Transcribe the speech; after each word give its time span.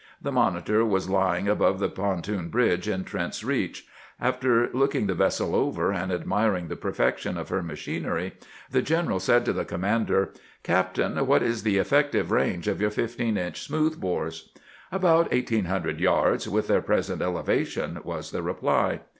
The 0.19 0.31
monitor 0.31 0.83
was 0.83 1.11
lying 1.11 1.47
above 1.47 1.77
the 1.77 1.87
pontoon 1.87 2.49
bridge 2.49 2.87
in 2.89 3.03
Trent's 3.03 3.43
Reach. 3.43 3.85
After 4.19 4.71
looking 4.73 5.05
the 5.05 5.13
vessel 5.13 5.53
over, 5.55 5.93
and 5.93 6.11
admiring 6.11 6.69
the 6.69 6.75
perfection 6.75 7.37
of 7.37 7.49
her 7.49 7.61
machinery, 7.61 8.33
the 8.71 8.81
general 8.81 9.19
said 9.19 9.45
to 9.45 9.53
the 9.53 9.63
commander:" 9.63 10.33
Captain, 10.63 11.23
what 11.27 11.43
is 11.43 11.61
the 11.61 11.77
effective 11.77 12.31
range 12.31 12.67
of 12.67 12.81
your 12.81 12.89
15 12.89 13.37
inch 13.37 13.61
smooth 13.61 13.99
bores?"" 14.01 14.51
About 15.01 15.27
eighteen 15.31 15.65
hundred 15.65 15.99
yards, 15.99 16.49
with 16.49 16.67
their 16.67 16.81
present 16.81 17.21
elevation," 17.21 17.99
was 18.03 18.31
the 18.31 18.41
reply. 18.41 19.01